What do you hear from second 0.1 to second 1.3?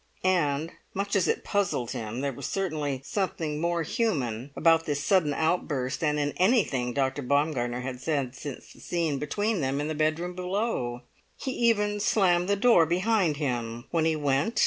And, much as